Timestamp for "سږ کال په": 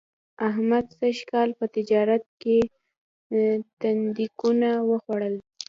0.99-1.65